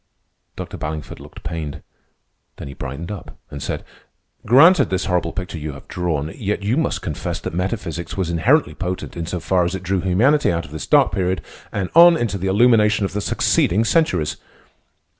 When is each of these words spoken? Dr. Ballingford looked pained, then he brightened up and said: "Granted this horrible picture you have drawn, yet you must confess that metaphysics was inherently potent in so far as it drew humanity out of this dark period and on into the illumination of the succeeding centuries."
Dr. 0.55 0.79
Ballingford 0.79 1.19
looked 1.19 1.43
pained, 1.43 1.83
then 2.55 2.67
he 2.67 2.73
brightened 2.73 3.11
up 3.11 3.37
and 3.51 3.61
said: 3.61 3.85
"Granted 4.47 4.89
this 4.89 5.05
horrible 5.05 5.31
picture 5.31 5.59
you 5.59 5.73
have 5.73 5.87
drawn, 5.87 6.33
yet 6.35 6.63
you 6.63 6.75
must 6.75 7.03
confess 7.03 7.39
that 7.41 7.53
metaphysics 7.53 8.17
was 8.17 8.31
inherently 8.31 8.73
potent 8.73 9.15
in 9.15 9.27
so 9.27 9.39
far 9.39 9.63
as 9.63 9.75
it 9.75 9.83
drew 9.83 10.01
humanity 10.01 10.51
out 10.51 10.65
of 10.65 10.71
this 10.71 10.87
dark 10.87 11.11
period 11.11 11.39
and 11.71 11.91
on 11.93 12.17
into 12.17 12.39
the 12.39 12.47
illumination 12.47 13.05
of 13.05 13.13
the 13.13 13.21
succeeding 13.21 13.83
centuries." 13.83 14.37